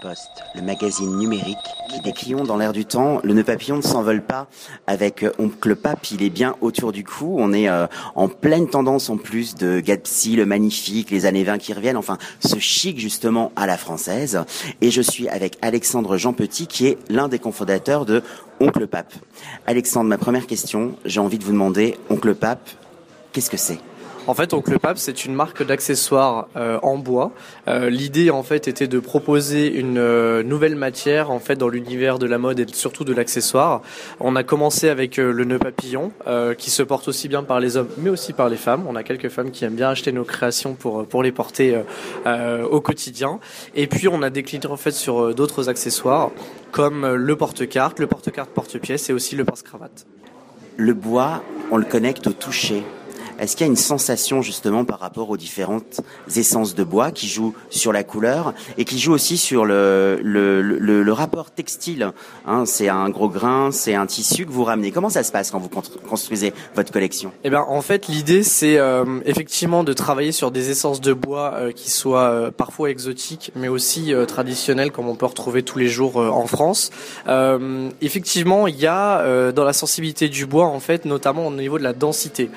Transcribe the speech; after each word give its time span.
Post, 0.00 0.30
le 0.54 0.62
magazine 0.62 1.18
numérique 1.18 1.58
qui 1.90 2.00
décrions 2.00 2.44
dans 2.44 2.56
l'air 2.56 2.72
du 2.72 2.86
temps. 2.86 3.20
Le 3.22 3.34
nœud 3.34 3.44
papillon 3.44 3.76
ne 3.76 3.82
s'envole 3.82 4.22
pas 4.22 4.46
avec 4.86 5.22
euh, 5.22 5.32
Oncle 5.38 5.76
Pape, 5.76 6.10
il 6.10 6.22
est 6.22 6.30
bien 6.30 6.56
autour 6.62 6.90
du 6.90 7.04
cou. 7.04 7.36
On 7.38 7.52
est 7.52 7.68
euh, 7.68 7.86
en 8.14 8.28
pleine 8.28 8.66
tendance 8.66 9.10
en 9.10 9.18
plus 9.18 9.56
de 9.56 9.80
Gatsby, 9.80 10.36
le 10.36 10.46
magnifique, 10.46 11.10
les 11.10 11.26
années 11.26 11.44
20 11.44 11.58
qui 11.58 11.74
reviennent, 11.74 11.98
enfin 11.98 12.16
ce 12.40 12.58
chic 12.58 12.98
justement 12.98 13.52
à 13.56 13.66
la 13.66 13.76
française. 13.76 14.42
Et 14.80 14.90
je 14.90 15.02
suis 15.02 15.28
avec 15.28 15.58
Alexandre 15.60 16.16
Jean 16.16 16.32
Petit 16.32 16.66
qui 16.66 16.86
est 16.86 16.98
l'un 17.10 17.28
des 17.28 17.38
cofondateurs 17.38 18.06
de 18.06 18.22
Oncle 18.60 18.86
Pape. 18.86 19.12
Alexandre, 19.66 20.08
ma 20.08 20.16
première 20.16 20.46
question, 20.46 20.96
j'ai 21.04 21.20
envie 21.20 21.38
de 21.38 21.44
vous 21.44 21.52
demander, 21.52 21.98
Oncle 22.08 22.34
Pape, 22.34 22.70
qu'est-ce 23.34 23.50
que 23.50 23.58
c'est? 23.58 23.80
En 24.26 24.32
fait, 24.32 24.54
Oncle 24.54 24.78
Pape, 24.78 24.96
c'est 24.96 25.26
une 25.26 25.34
marque 25.34 25.62
d'accessoires 25.62 26.48
euh, 26.56 26.78
en 26.82 26.96
bois. 26.96 27.32
Euh, 27.68 27.90
l'idée, 27.90 28.30
en 28.30 28.42
fait, 28.42 28.68
était 28.68 28.86
de 28.86 28.98
proposer 28.98 29.70
une 29.72 29.98
euh, 29.98 30.42
nouvelle 30.42 30.76
matière, 30.76 31.30
en 31.30 31.40
fait, 31.40 31.56
dans 31.56 31.68
l'univers 31.68 32.18
de 32.18 32.26
la 32.26 32.38
mode 32.38 32.58
et 32.58 32.66
surtout 32.72 33.04
de 33.04 33.12
l'accessoire. 33.12 33.82
On 34.20 34.34
a 34.34 34.42
commencé 34.42 34.88
avec 34.88 35.18
le 35.18 35.44
nœud 35.44 35.58
papillon, 35.58 36.12
qui 36.58 36.70
se 36.70 36.82
porte 36.82 37.08
aussi 37.08 37.28
bien 37.28 37.42
par 37.42 37.60
les 37.60 37.76
hommes, 37.76 37.88
mais 37.98 38.10
aussi 38.10 38.32
par 38.32 38.48
les 38.48 38.56
femmes. 38.56 38.84
On 38.88 38.96
a 38.96 39.02
quelques 39.02 39.28
femmes 39.28 39.50
qui 39.50 39.64
aiment 39.64 39.74
bien 39.74 39.90
acheter 39.90 40.12
nos 40.12 40.24
créations 40.24 40.74
pour 40.74 41.06
pour 41.06 41.22
les 41.22 41.32
porter 41.32 41.78
au 42.70 42.80
quotidien. 42.80 43.40
Et 43.74 43.86
puis, 43.86 44.08
on 44.08 44.22
a 44.22 44.30
décliné 44.30 44.66
en 44.66 44.76
fait 44.76 44.92
sur 44.92 45.34
d'autres 45.34 45.68
accessoires, 45.68 46.30
comme 46.72 47.14
le 47.14 47.36
porte-carte, 47.36 47.98
le 47.98 48.06
porte-carte 48.06 48.50
porte-pièce 48.50 49.10
et 49.10 49.12
aussi 49.12 49.36
le 49.36 49.44
pince-cravate. 49.44 50.06
Le 50.76 50.94
bois, 50.94 51.42
on 51.70 51.76
le 51.76 51.84
connecte 51.84 52.26
au 52.26 52.32
toucher. 52.32 52.82
Est-ce 53.38 53.56
qu'il 53.56 53.66
y 53.66 53.68
a 53.68 53.70
une 53.70 53.76
sensation 53.76 54.42
justement 54.42 54.84
par 54.84 55.00
rapport 55.00 55.30
aux 55.30 55.36
différentes 55.36 56.00
essences 56.34 56.74
de 56.74 56.84
bois 56.84 57.10
qui 57.10 57.28
jouent 57.28 57.54
sur 57.70 57.92
la 57.92 58.04
couleur 58.04 58.54
et 58.78 58.84
qui 58.84 58.98
jouent 58.98 59.12
aussi 59.12 59.36
sur 59.36 59.64
le, 59.64 60.18
le, 60.22 60.62
le, 60.62 61.02
le 61.02 61.12
rapport 61.12 61.50
textile 61.50 62.12
hein, 62.46 62.64
C'est 62.66 62.88
un 62.88 63.08
gros 63.10 63.28
grain, 63.28 63.70
c'est 63.72 63.94
un 63.94 64.06
tissu 64.06 64.46
que 64.46 64.52
vous 64.52 64.64
ramenez. 64.64 64.90
Comment 64.90 65.10
ça 65.10 65.22
se 65.22 65.32
passe 65.32 65.50
quand 65.50 65.58
vous 65.58 65.70
construisez 66.08 66.52
votre 66.74 66.92
collection? 66.92 67.32
Eh 67.44 67.50
ben, 67.50 67.64
en 67.66 67.82
fait, 67.82 68.08
l'idée 68.08 68.42
c'est 68.42 68.78
euh, 68.78 69.20
effectivement 69.24 69.84
de 69.84 69.92
travailler 69.92 70.32
sur 70.32 70.50
des 70.50 70.70
essences 70.70 71.00
de 71.00 71.12
bois 71.12 71.54
euh, 71.54 71.72
qui 71.72 71.90
soient 71.90 72.28
euh, 72.28 72.50
parfois 72.50 72.90
exotiques, 72.90 73.50
mais 73.56 73.68
aussi 73.68 74.12
traditionnelles 74.28 74.92
comme 74.92 75.08
on 75.08 75.16
peut 75.16 75.26
retrouver 75.26 75.62
tous 75.62 75.78
les 75.78 75.88
jours 75.88 76.16
en 76.16 76.46
France. 76.46 76.90
effectivement, 78.00 78.66
il 78.66 78.76
y 78.76 78.86
a 78.86 79.52
dans 79.52 79.64
la 79.64 79.72
sensibilité 79.72 80.28
du 80.28 80.46
bois, 80.46 80.66
en 80.66 80.80
fait, 80.80 81.04
notamment 81.04 81.46
au 81.46 81.52
niveau 81.52 81.78
de 81.78 81.82
la 81.82 81.92
densité. 81.92 82.50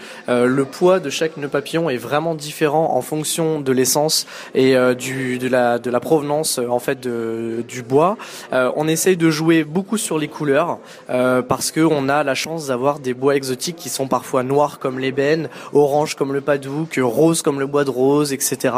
Poids 0.68 1.00
de 1.00 1.10
chaque 1.10 1.38
nœud 1.38 1.48
papillon 1.48 1.90
est 1.90 1.98
vraiment 1.98 2.36
différent 2.36 2.96
en 2.96 3.02
fonction 3.02 3.60
de 3.60 3.72
l'essence 3.72 4.28
et 4.54 4.76
euh, 4.76 4.94
du, 4.94 5.38
de, 5.38 5.48
la, 5.48 5.80
de 5.80 5.90
la 5.90 6.00
provenance 6.00 6.59
euh, 6.59 6.68
en 6.70 6.80
fait 6.80 7.00
de, 7.00 7.64
du 7.68 7.84
bois. 7.84 8.18
Euh, 8.54 8.72
on 8.76 8.88
essaye 8.88 9.18
de 9.18 9.30
jouer 9.30 9.64
beaucoup 9.64 9.98
sur 9.98 10.18
les 10.18 10.28
couleurs 10.28 10.80
parce 11.08 11.72
que 11.72 11.82
on 11.82 12.09
a 12.09 12.24
la 12.24 12.36
chance 12.36 12.68
d'avoir 12.68 13.00
des 13.00 13.14
bois 13.14 13.36
exotiques 13.36 13.76
qui 13.76 13.90
sont 13.90 14.08
parfois 14.08 14.44
noirs 14.44 14.80
comme 14.80 15.00
l'ébène, 15.00 15.50
orange 15.74 16.16
comme 16.16 16.34
le 16.34 16.42
padouk, 16.42 17.00
rose 17.02 17.42
comme 17.42 17.59
le 17.59 17.68
bois 17.68 17.84
de 17.84 17.90
rose, 17.90 18.34
etc. 18.34 18.74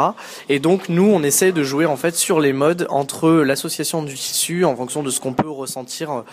Et 0.48 0.58
donc 0.58 0.88
nous 0.88 1.10
on 1.10 1.22
essaye 1.22 1.52
de 1.52 1.62
jouer 1.62 1.86
en 1.86 1.96
fait 1.96 2.14
sur 2.14 2.40
les 2.40 2.52
modes 2.52 2.86
entre 2.90 3.30
l'association 3.30 4.02
du 4.02 4.14
tissu 4.14 4.64
en 4.64 4.76
fonction 4.76 5.02
de 5.02 5.10
ce 5.10 5.20
qu'on 5.20 5.32
peut 5.32 5.50
ressentir 5.50 6.24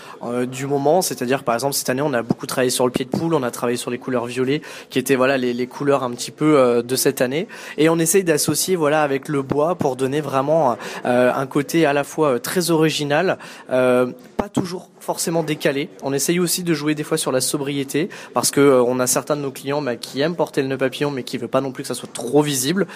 du 0.49 0.67
moment. 0.67 1.01
C'est-à-dire 1.01 1.43
par 1.43 1.55
exemple 1.55 1.73
cette 1.73 1.89
année 1.89 2.01
on 2.01 2.13
a 2.13 2.21
beaucoup 2.21 2.45
travaillé 2.45 2.69
sur 2.69 2.85
le 2.85 2.91
pied 2.91 3.05
de 3.05 3.09
poule, 3.09 3.33
on 3.33 3.43
a 3.43 3.51
travaillé 3.51 3.77
sur 3.77 3.91
les 3.91 3.97
couleurs 3.97 4.25
violets 4.25 4.61
qui 4.89 4.99
étaient 4.99 5.15
voilà 5.15 5.37
les 5.37 5.46
les, 5.53 5.67
couleurs 5.67 6.03
un 6.03 6.11
petit 6.11 6.31
peu 6.31 6.57
euh, 6.57 6.81
de 6.81 6.95
cette 6.95 7.21
année. 7.21 7.47
Et 7.77 7.89
on 7.89 7.99
essaye 7.99 8.23
d'associer 8.23 8.75
voilà 8.75 9.03
avec 9.03 9.27
le 9.27 9.41
bois 9.41 9.75
pour 9.75 9.95
donner 9.95 10.21
vraiment 10.21 10.77
euh, 11.05 11.31
un 11.33 11.45
côté 11.45 11.85
à 11.85 11.93
la 11.93 12.03
fois 12.03 12.33
euh, 12.33 12.39
très 12.39 12.71
original, 12.71 13.37
pas 13.67 14.49
toujours 14.51 14.89
forcément 15.07 15.41
décalé. 15.41 15.87
On 16.03 16.11
essaye 16.11 16.37
aussi 16.37 16.63
de 16.63 16.73
jouer 16.73 16.93
des 16.93 17.05
fois 17.05 17.17
sur 17.17 17.31
la 17.31 17.39
sobriété 17.39 18.09
parce 18.33 18.51
que 18.51 18.81
on 18.85 18.99
a 18.99 19.07
certains 19.07 19.37
de 19.37 19.41
nos 19.41 19.51
clients 19.51 19.81
bah, 19.81 19.95
qui 19.95 20.19
aiment 20.19 20.35
porter 20.35 20.61
le 20.61 20.67
nœud 20.67 20.77
papillon 20.77 21.11
mais 21.11 21.23
qui 21.23 21.37
veut 21.37 21.47
pas 21.47 21.61
non 21.61 21.71
plus 21.71 21.83
que 21.83 21.87
ça 21.87 21.93
soit 21.93 22.11
trop 22.11 22.41
visible. 22.41 22.87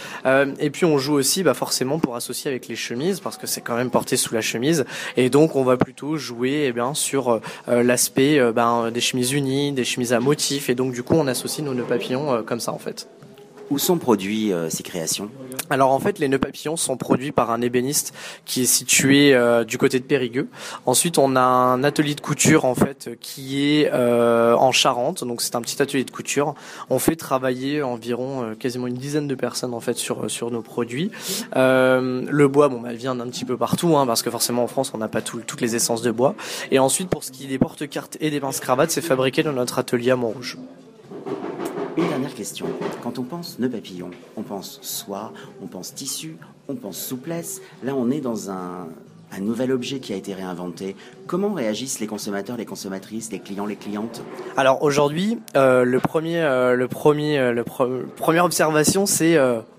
et 0.59 0.69
puis 0.71 0.83
on 0.83 0.97
joue 0.97 1.13
aussi 1.13 1.41
bah, 1.41 1.53
forcément 1.53 1.99
pour 1.99 2.17
associer 2.17 2.51
avec 2.51 2.67
les 2.67 2.75
chemises 2.75 3.21
parce 3.21 3.37
que 3.37 3.47
c'est 3.47 3.61
quand 3.61 3.77
même 3.77 3.89
porté 3.89 4.17
sous 4.17 4.33
la 4.33 4.41
chemise 4.41 4.83
et 5.15 5.29
donc 5.29 5.55
on 5.55 5.63
va 5.63 5.77
plutôt 5.77 6.17
jouer 6.17 6.73
eh 6.75 6.81
sur 6.95 7.39
l'aspect 7.69 8.41
ben, 8.51 8.91
des 8.91 8.99
chemises 8.99 9.31
unies, 9.31 9.71
des 9.71 9.85
chemises 9.85 10.11
à 10.11 10.19
motifs 10.19 10.69
et 10.69 10.75
donc 10.75 10.91
du 10.91 11.03
coup 11.03 11.15
on 11.15 11.27
associe 11.27 11.65
nos 11.65 11.73
nœuds 11.73 11.85
papillons 11.85 12.43
comme 12.43 12.59
ça 12.59 12.73
en 12.73 12.79
fait. 12.79 13.07
Où 13.71 13.79
sont 13.79 13.97
produits 13.97 14.51
euh, 14.51 14.69
ces 14.69 14.83
créations? 14.83 15.29
Alors 15.69 15.91
en 15.91 15.99
fait, 15.99 16.19
les 16.19 16.27
nœuds 16.27 16.39
papillons 16.39 16.75
sont 16.75 16.97
produits 16.97 17.31
par 17.31 17.51
un 17.51 17.61
ébéniste 17.61 18.13
qui 18.43 18.63
est 18.63 18.65
situé 18.65 19.33
euh, 19.33 19.63
du 19.63 19.77
côté 19.77 19.97
de 19.97 20.03
Périgueux. 20.03 20.49
Ensuite, 20.85 21.17
on 21.17 21.37
a 21.37 21.41
un 21.41 21.81
atelier 21.85 22.13
de 22.13 22.19
couture 22.19 22.65
en 22.65 22.75
fait 22.75 23.11
qui 23.21 23.63
est 23.63 23.89
euh, 23.93 24.55
en 24.55 24.73
Charente, 24.73 25.23
donc 25.23 25.41
c'est 25.41 25.55
un 25.55 25.61
petit 25.61 25.81
atelier 25.81 26.03
de 26.03 26.11
couture. 26.11 26.53
On 26.89 26.99
fait 26.99 27.15
travailler 27.15 27.81
environ 27.81 28.55
quasiment 28.59 28.87
une 28.87 28.95
dizaine 28.95 29.29
de 29.29 29.35
personnes 29.35 29.73
en 29.73 29.79
fait 29.79 29.97
sur 29.97 30.29
sur 30.29 30.51
nos 30.51 30.61
produits. 30.61 31.09
le 31.55 32.47
bois, 32.47 32.67
bon, 32.67 32.81
bah, 32.81 32.91
vient 32.91 33.15
d'un 33.15 33.29
petit 33.29 33.45
peu 33.45 33.55
partout, 33.55 33.95
hein, 33.95 34.05
parce 34.05 34.21
que 34.21 34.29
forcément 34.29 34.63
en 34.63 34.67
France, 34.67 34.91
on 34.93 34.97
n'a 34.97 35.07
pas 35.07 35.21
toutes 35.21 35.61
les 35.61 35.77
essences 35.77 36.01
de 36.01 36.11
bois. 36.11 36.35
Et 36.71 36.79
ensuite, 36.79 37.07
pour 37.07 37.23
ce 37.23 37.31
qui 37.31 37.45
est 37.45 37.47
des 37.47 37.57
porte-cartes 37.57 38.17
et 38.19 38.31
des 38.31 38.41
pinces 38.41 38.59
cravates, 38.59 38.91
c'est 38.91 39.01
fabriqué 39.01 39.43
dans 39.43 39.53
notre 39.53 39.79
atelier 39.79 40.11
à 40.11 40.17
Montrouge. 40.17 40.57
Question. 42.35 42.67
Quand 43.03 43.19
on 43.19 43.23
pense 43.23 43.59
nœud 43.59 43.69
papillon, 43.69 44.09
on 44.37 44.41
pense 44.41 44.79
soie, 44.81 45.33
on 45.61 45.67
pense 45.67 45.93
tissu, 45.93 46.37
on 46.69 46.75
pense 46.75 46.97
souplesse. 46.97 47.61
Là, 47.83 47.93
on 47.95 48.09
est 48.09 48.21
dans 48.21 48.49
un, 48.49 48.87
nouvel 49.39 49.71
objet 49.71 49.99
qui 49.99 50.13
a 50.13 50.15
été 50.15 50.33
réinventé. 50.33 50.95
Comment 51.27 51.53
réagissent 51.53 51.99
les 51.99 52.07
consommateurs, 52.07 52.57
les 52.57 52.65
consommatrices, 52.65 53.31
les 53.31 53.39
clients, 53.39 53.65
les 53.65 53.75
clientes? 53.75 54.21
Alors 54.57 54.83
aujourd'hui, 54.83 55.39
euh, 55.55 55.83
le 55.83 55.99
premier, 55.99 56.41
euh, 56.41 56.75
le 56.75 56.87
premier, 56.87 57.37
euh, 57.37 57.53
le 57.53 57.63
première 57.63 58.45
observation, 58.45 59.05
c'est 59.05 59.37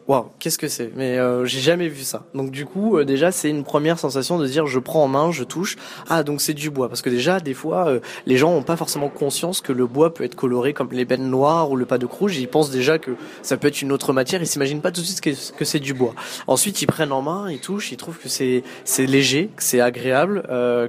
waouh, 0.08 0.26
qu'est-ce 0.38 0.58
que 0.58 0.68
c'est? 0.68 0.90
Mais 0.96 1.18
euh, 1.18 1.44
j'ai 1.44 1.60
jamais 1.60 1.88
vu 1.88 2.02
ça. 2.02 2.24
Donc 2.34 2.50
du 2.50 2.66
coup, 2.66 2.96
euh, 2.96 3.04
déjà, 3.04 3.30
c'est 3.30 3.48
une 3.48 3.64
première 3.64 3.98
sensation 3.98 4.38
de 4.38 4.46
dire 4.46 4.66
je 4.66 4.78
prends 4.78 5.04
en 5.04 5.08
main, 5.08 5.30
je 5.30 5.44
touche. 5.44 5.76
Ah, 6.08 6.22
donc 6.22 6.40
c'est 6.40 6.54
du 6.54 6.70
bois. 6.70 6.88
Parce 6.88 7.02
que 7.02 7.10
déjà, 7.10 7.40
des 7.40 7.54
fois, 7.54 7.88
euh, 7.88 8.00
les 8.26 8.36
gens 8.36 8.52
ont 8.52 8.62
pas 8.62 8.76
forcément 8.76 9.08
conscience 9.08 9.60
que 9.60 9.72
le 9.72 9.86
bois 9.86 10.12
peut 10.12 10.24
être 10.24 10.34
coloré 10.34 10.72
comme 10.72 10.88
l'ébène 10.90 11.28
noir 11.28 11.70
ou 11.70 11.76
le 11.76 11.86
pas 11.86 11.98
de 11.98 12.06
rouge. 12.06 12.36
Ils 12.36 12.48
pensent 12.48 12.70
déjà 12.70 12.98
que 12.98 13.12
ça 13.42 13.56
peut 13.56 13.68
être 13.68 13.82
une 13.82 13.92
autre 13.92 14.12
matière. 14.12 14.42
Ils 14.42 14.46
s'imaginent 14.46 14.80
pas 14.80 14.90
tout 14.90 15.00
de 15.00 15.06
suite 15.06 15.20
que, 15.20 15.64
c'est 15.64 15.78
du 15.78 15.94
bois. 15.94 16.14
Ensuite, 16.46 16.82
ils 16.82 16.86
prennent 16.86 17.12
en 17.12 17.22
main, 17.22 17.50
ils 17.50 17.60
touchent, 17.60 17.92
ils 17.92 17.96
trouvent 17.96 18.18
que 18.18 18.28
c'est 18.28 18.64
c'est 18.84 19.06
léger, 19.06 19.50
que 19.56 19.62
c'est 19.62 19.80
agréable, 19.80 20.42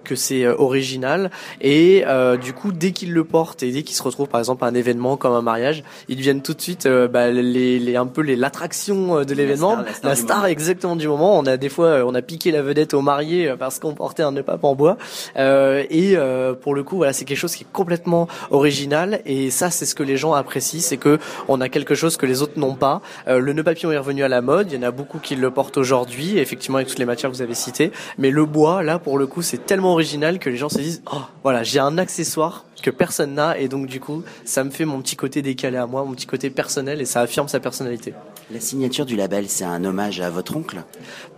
que 0.03 0.15
c'est 0.15 0.47
original. 0.47 1.29
Et 1.61 2.03
du 2.41 2.53
coup, 2.53 2.71
dès 2.71 2.91
qu'ils 2.91 3.13
le 3.13 3.23
portent 3.23 3.63
et 3.63 3.71
dès 3.71 3.83
qu'ils 3.83 3.95
se 3.95 4.03
retrouvent 4.03 4.27
par 4.27 4.39
exemple 4.39 4.63
à 4.65 4.67
un 4.67 4.73
événement 4.73 5.15
comme 5.17 5.33
un 5.33 5.41
mariage, 5.41 5.83
ils 6.09 6.17
deviennent 6.17 6.41
tout 6.41 6.53
de 6.53 6.61
suite 6.61 6.87
bah, 6.87 7.29
les, 7.29 7.79
les 7.79 7.95
un 7.95 8.07
peu 8.07 8.21
les 8.21 8.35
l'attraction 8.35 9.02
euh, 9.11 9.25
de 9.25 9.33
l'événement, 9.33 9.77
la 10.03 10.15
star, 10.15 10.45
exactement 10.45 10.95
du 10.95 11.07
moment. 11.07 11.37
On 11.37 11.45
a 11.45 11.57
des 11.57 11.69
fois, 11.69 11.87
euh, 11.87 12.05
on 12.05 12.15
a 12.15 12.21
piqué 12.21 12.51
la 12.51 12.61
vedette 12.61 12.93
au 12.93 13.01
marié 13.01 13.49
euh, 13.49 13.55
parce 13.55 13.79
qu'on 13.79 13.93
portait 13.93 14.23
un 14.23 14.31
nœud 14.31 14.43
pape 14.43 14.63
en 14.63 14.75
bois. 14.75 14.97
et 15.35 16.17
pour 16.61 16.75
le 16.75 16.83
coup, 16.83 16.97
voilà, 16.97 17.13
c'est 17.13 17.25
quelque 17.25 17.37
chose 17.37 17.55
qui 17.55 17.63
est 17.63 17.71
complètement 17.71 18.27
original. 18.51 19.21
Et 19.25 19.49
ça, 19.49 19.69
c'est 19.69 19.85
ce 19.85 19.95
que 19.95 20.03
les 20.03 20.17
gens 20.17 20.33
apprécient, 20.33 20.81
c'est 20.81 20.97
que 20.97 21.19
on 21.47 21.61
a 21.61 21.69
quelque 21.69 21.95
chose 21.95 22.17
que 22.17 22.25
les 22.25 22.41
autres 22.41 22.59
n'ont 22.59 22.75
pas. 22.75 23.01
le 23.27 23.53
nœud 23.53 23.63
papillon 23.63 23.91
est 23.91 23.97
revenu 23.97 24.23
à 24.23 24.27
la 24.27 24.41
mode. 24.41 24.71
Il 24.71 24.75
y 24.75 24.79
en 24.79 24.87
a 24.87 24.91
beaucoup 24.91 25.19
qui 25.19 25.35
le 25.35 25.51
portent 25.51 25.77
aujourd'hui, 25.77 26.37
effectivement 26.37 26.77
avec 26.77 26.87
toutes 26.87 26.99
les 26.99 27.05
matières 27.05 27.31
que 27.31 27.35
vous 27.35 27.41
avez 27.41 27.53
citées. 27.53 27.91
Mais 28.17 28.31
le 28.31 28.45
bois, 28.45 28.83
là, 28.83 28.99
pour 28.99 29.17
le 29.17 29.27
coup, 29.27 29.41
c'est 29.41 29.65
tellement 29.65 29.93
original 29.93 30.39
que 30.39 30.49
les 30.49 30.57
gens 30.57 30.69
se 30.69 30.79
disent, 30.79 31.01
oh, 31.11 31.21
voilà, 31.43 31.63
j'ai 31.63 31.79
un 31.79 31.97
accessoire 31.97 32.65
que 32.81 32.89
personne 32.89 33.35
n'a 33.35 33.57
et 33.57 33.67
donc 33.67 33.87
du 33.87 33.99
coup 33.99 34.23
ça 34.45 34.63
me 34.63 34.69
fait 34.69 34.85
mon 34.85 35.01
petit 35.01 35.15
côté 35.15 35.41
décalé 35.41 35.77
à 35.77 35.87
moi, 35.87 36.03
mon 36.03 36.13
petit 36.13 36.25
côté 36.25 36.49
personnel 36.49 37.01
et 37.01 37.05
ça 37.05 37.21
affirme 37.21 37.47
sa 37.47 37.59
personnalité. 37.59 38.13
La 38.51 38.59
signature 38.59 39.05
du 39.05 39.15
label, 39.15 39.45
c'est 39.47 39.63
un 39.63 39.83
hommage 39.85 40.19
à 40.19 40.29
votre 40.29 40.55
oncle? 40.57 40.83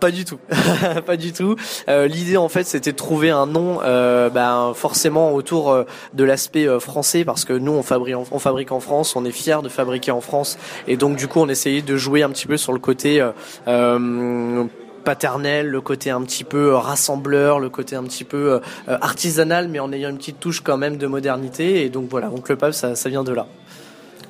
Pas 0.00 0.10
du 0.10 0.24
tout, 0.24 0.38
pas 1.06 1.16
du 1.16 1.32
tout. 1.32 1.56
Euh, 1.88 2.06
L'idée 2.06 2.36
en 2.36 2.48
fait 2.48 2.64
c'était 2.64 2.92
de 2.92 2.96
trouver 2.96 3.30
un 3.30 3.46
nom 3.46 3.80
euh, 3.82 4.28
ben, 4.28 4.72
forcément 4.74 5.34
autour 5.34 5.70
euh, 5.70 5.84
de 6.14 6.24
l'aspect 6.24 6.66
français 6.80 7.24
parce 7.24 7.44
que 7.44 7.52
nous 7.52 7.72
on 7.72 7.82
fabrique, 7.82 8.16
on 8.16 8.38
fabrique 8.38 8.72
en 8.72 8.80
France, 8.80 9.16
on 9.16 9.24
est 9.24 9.30
fiers 9.30 9.62
de 9.62 9.68
fabriquer 9.68 10.10
en 10.10 10.20
France 10.20 10.58
et 10.88 10.96
donc 10.96 11.16
du 11.16 11.28
coup 11.28 11.40
on 11.40 11.48
essayait 11.48 11.82
de 11.82 11.96
jouer 11.96 12.22
un 12.22 12.30
petit 12.30 12.46
peu 12.46 12.56
sur 12.56 12.72
le 12.72 12.78
côté 12.78 13.24
euh, 13.68 14.64
paternel, 15.06 15.68
le 15.68 15.80
côté 15.80 16.10
un 16.10 16.20
petit 16.22 16.44
peu 16.44 16.72
euh, 16.72 16.78
rassembleur, 16.78 17.60
le 17.60 17.70
côté 17.70 17.94
un 17.94 18.02
petit 18.02 18.24
peu 18.24 18.54
euh, 18.54 18.58
euh, 18.88 18.98
artisanal, 19.00 19.68
mais 19.68 19.78
en 19.78 19.92
ayant 19.92 20.10
une 20.10 20.18
petite 20.18 20.40
touche 20.40 20.60
quand 20.60 20.76
même 20.76 20.98
de 20.98 21.06
modernité. 21.06 21.84
Et 21.84 21.88
donc 21.88 22.10
voilà, 22.10 22.26
donc 22.28 22.48
le 22.48 22.56
Pape, 22.56 22.74
ça, 22.74 22.96
ça 22.96 23.08
vient 23.08 23.24
de 23.24 23.32
là. 23.32 23.46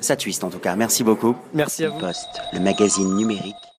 Ça 0.01 0.15
twist 0.17 0.45
en 0.45 0.51
tout 0.51 0.59
cas. 0.59 0.77
Merci 0.77 1.03
beaucoup. 1.03 1.35
Merci 1.55 1.87
à 1.87 1.89
vous. 1.89 1.99
Poste, 1.99 2.29
le 2.53 2.61
magazine 2.61 3.17
numérique 3.17 3.66